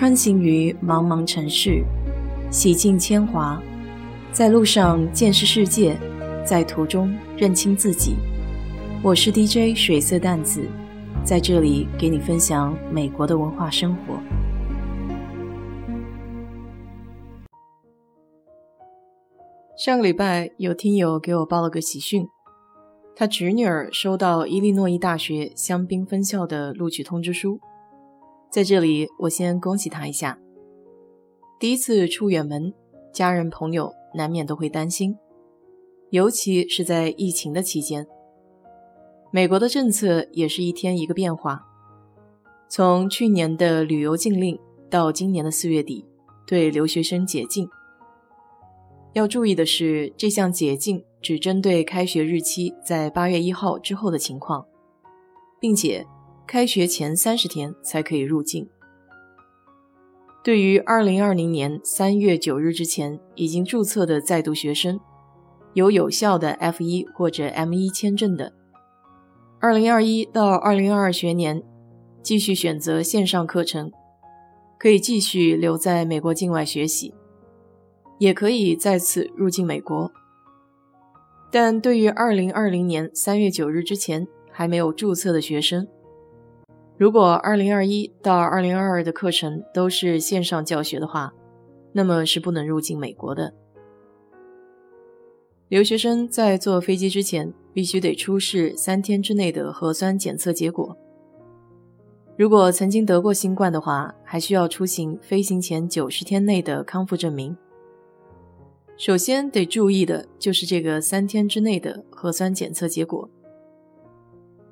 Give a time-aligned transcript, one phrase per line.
[0.00, 1.84] 穿行于茫茫城市，
[2.50, 3.62] 洗尽铅华，
[4.32, 5.94] 在路上见识世界，
[6.42, 8.16] 在途中认清自己。
[9.02, 10.66] 我是 DJ 水色淡子，
[11.22, 14.14] 在这里给你分享美国的文化生活。
[19.76, 22.26] 上个礼拜有听友给我报了个喜讯，
[23.14, 27.60] 他侄女儿收到伊利诺伊大学香槟分校的录取通知书。
[28.50, 30.36] 在这里，我先恭喜他一下。
[31.60, 32.74] 第一次出远门，
[33.12, 35.16] 家人朋友难免都会担心，
[36.10, 38.04] 尤其是在疫情的期间。
[39.30, 41.64] 美国的政策也是一天一个变化，
[42.68, 44.58] 从去年的旅游禁令
[44.90, 46.04] 到今年的四月底
[46.44, 47.68] 对留学生解禁。
[49.12, 54.66] 要注意的是，这项解禁只针对开学日期在八月一号之后的情况，
[55.60, 56.04] 并且。
[56.50, 58.68] 开学前三十天才可以入境。
[60.42, 64.98] 对于二零二零年三月九日之前已经注册的在读学生，
[65.74, 68.52] 有有效的 F 一或者 M 一签证的，
[69.60, 71.62] 二零二一到二零二二学年
[72.20, 73.92] 继续选择线上课程，
[74.76, 77.14] 可以继续留在美国境外学习，
[78.18, 80.10] 也可以再次入境美国。
[81.52, 85.86] 但对于二零二零年三月九日之前还没有注册的学生，
[87.00, 91.32] 如果二零二一到二零二二的课程都是线上教学的话，
[91.92, 93.54] 那么是不能入境美国的。
[95.68, 100.94] 留学生在坐飞机之前必须得出示三天之内的核酸检测结果。
[102.36, 107.56] 如果曾经得过新冠的话，还需要出行飞行前九十天内的康复证明。
[108.98, 113.26] 首先得注意的就是这个三天之内的核酸检测结果。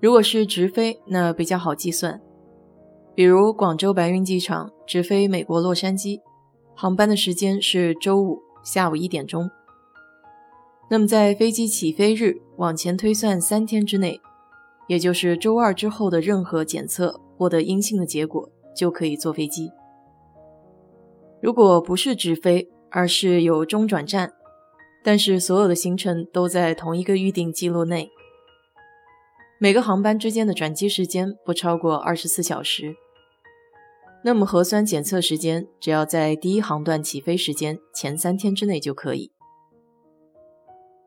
[0.01, 2.21] 如果是直飞，那比较好计算。
[3.15, 6.21] 比如广州白云机场直飞美国洛杉矶，
[6.77, 9.51] 航班的时间是周五下午一点钟。
[10.89, 14.21] 那么在飞机起飞日往前推算三天之内，
[14.87, 19.73] 也就是周二之后的任何检测获得阴性的结果，就可以坐飞机。
[21.43, 24.33] 如果不是直飞，而是有中转站，
[25.03, 28.09] 但是所有的行程都在同一个预定记录内。
[29.61, 32.95] 每个航班之间的转机时间不超过二十四小时，
[34.23, 39.33] 那么核酸检测时间只要在第一航段起飞时间前三天之内就可以。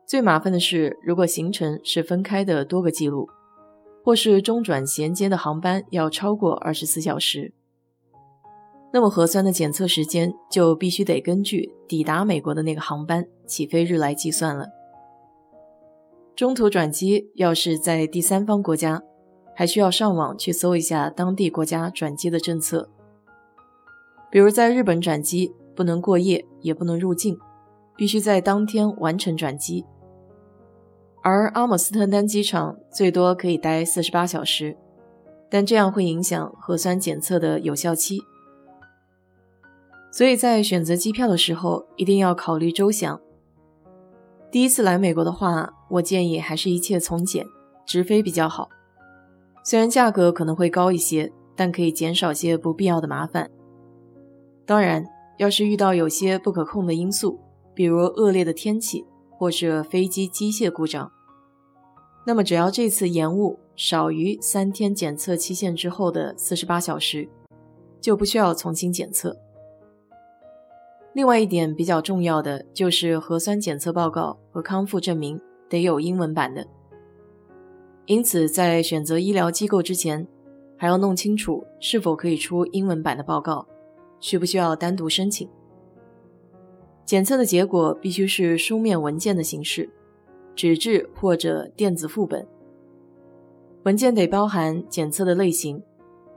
[0.06, 3.26] 最麻烦的是，如果行程是分开的多个记录，
[4.04, 7.54] 或是中转衔接的航班要超过二十四小时，
[8.92, 14.66] 那么核酸的检测时间就必须得根据抵达美国的那个航班起飞日来计算了。
[16.34, 19.02] 中途转机要是在第三方国家，
[19.54, 22.88] 还需要上网去搜一下当地国家转机的政策。
[24.30, 27.38] 比如在日本转机，不能过夜，也不能入境，
[27.96, 29.84] 必须在当天完成转机。
[31.22, 34.76] 而阿姆斯特丹机场最多可以待四十八小时，
[35.50, 38.18] 但这样会影响核酸检测的有效期。
[40.10, 43.20] 所以在选择机票的时候，一定要考虑周详。
[44.52, 47.46] 第一次来美国的话，我建议还是一切从简，
[47.86, 48.68] 直飞比较好。
[49.64, 53.50] 虽然价格可能会高一些，但可以减少些不必要的麻烦。
[54.66, 55.06] 当然，
[55.38, 57.40] 要是遇到有些不可控的因素，
[57.72, 61.10] 比如恶劣的天气或者飞机机械故障，
[62.26, 67.26] 那么只要这次延误少于三天检测期限之后的四十八小时，
[68.02, 69.34] 就不需要重新检测。
[71.14, 76.66] 另外一点比较重要的就是核酸检测报告和康复证明得有英文版的，
[78.06, 80.26] 因此在选择医疗机构之前，
[80.76, 83.66] 还要弄清楚是否可以出英文版的报告，
[84.20, 85.48] 需不需要单独申请。
[87.04, 89.90] 检测的结果必须是书面文件的形式，
[90.54, 92.46] 纸质或者电子副本。
[93.84, 95.82] 文件得包含检测的类型，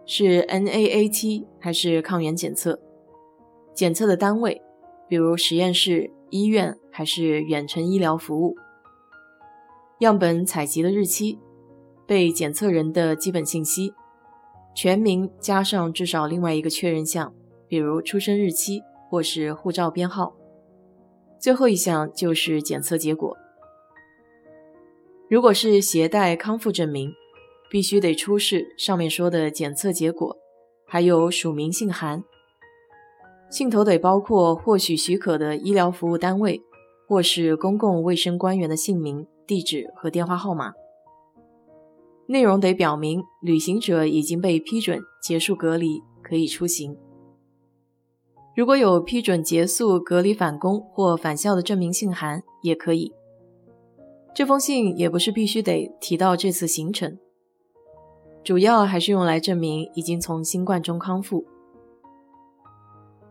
[0.05, 2.79] 是 NAAT 还是抗原检测，
[3.75, 4.61] 检测的单位。
[5.07, 8.55] 比如实验室、医院还是远程医疗服务，
[9.99, 11.37] 样本采集的日期、
[12.07, 13.93] 被检测人的基本信息、
[14.73, 17.31] 全名加上至少另外一个确认项，
[17.67, 20.35] 比如出生日期或是护照编号。
[21.39, 23.37] 最后一项就是检测结果。
[25.29, 27.13] 如果是携带康复证明，
[27.69, 30.35] 必须得出示上面说的检测结果，
[30.87, 32.23] 还有署名信函。
[33.49, 36.61] 信头得包括获许许可的医疗服务单位，
[37.07, 40.73] 或是公共卫生官员的姓名、地址和电话号码。
[42.27, 46.97] 内容得表明旅行者已经被批准结束隔离，可以出行。
[48.55, 53.13] 如果有批准结束隔离返工或返校的证明信函，也可以。
[54.33, 57.17] 这封信也不是必须得提到这次行程，
[58.43, 61.45] 主要还是用来证明已经从新冠中康复。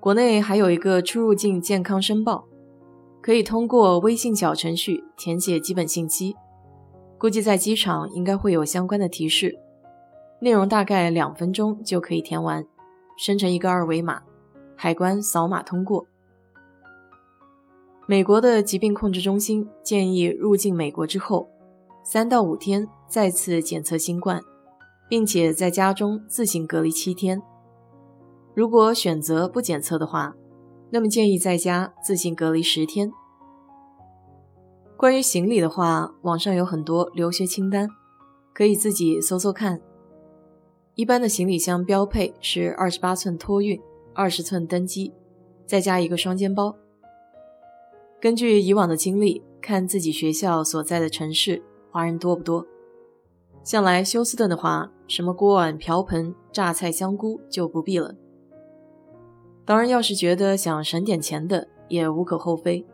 [0.05, 2.47] 国内还有一个出入境健康申报，
[3.23, 6.37] 可以通过微信小程序填写基本信息，
[7.17, 9.59] 估计在机场应该会有相关的提示，
[10.41, 12.67] 内容大概两分钟就可以填完，
[13.17, 14.21] 生成一个二维码。
[14.77, 16.07] 海关扫码通过。
[18.07, 21.49] 美国的疾病控制中心建议入境美国之后，
[22.03, 24.43] 三到五天再次检测新冠，
[25.09, 27.41] 并且在家中自行隔离七天。
[28.55, 30.35] 如果选择不检测的话，
[30.91, 33.13] 那么建议在家自行隔离十天。
[34.97, 37.89] 关于行李的话，网上有很多留学清单，
[38.53, 39.81] 可以自己搜搜看。
[40.95, 43.81] 一般的行李箱标配是二十八寸托运。
[44.17, 45.13] 二十寸登机，
[45.67, 46.77] 再加一个双肩包。
[48.21, 51.61] 根据以往的经历，看自己学校所在的城市
[51.91, 52.65] 华人多不多。
[53.65, 58.15] 向来休斯顿的话，什么锅碗瓢盆、榨菜香菇就不必了。
[59.65, 62.87] 当然，要是觉得想省点钱的，也无可厚非。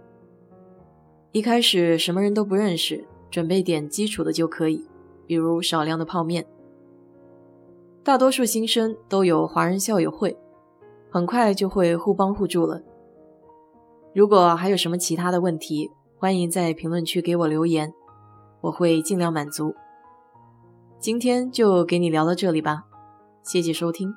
[1.32, 4.86] 一开始什么人都不认识，准备点基础的就可以，
[5.26, 6.46] 比如少量的泡面。
[8.02, 10.36] 大多数新生都有华人校友会。
[11.12, 12.80] 很快就会互帮互助了。
[14.14, 17.92] 如果还有什么其他的问题，欢迎在评论区给我留言，
[18.60, 19.74] 我会尽量满足。
[21.00, 22.84] 今天就给你聊到这里吧，
[23.42, 24.14] 谢谢收听。